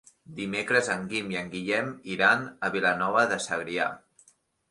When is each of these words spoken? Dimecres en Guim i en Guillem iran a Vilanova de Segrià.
Dimecres 0.37 0.87
en 0.93 1.03
Guim 1.11 1.27
i 1.33 1.37
en 1.41 1.51
Guillem 1.51 1.91
iran 2.15 2.47
a 2.67 2.71
Vilanova 2.79 3.27
de 3.35 3.39
Segrià. 3.49 3.89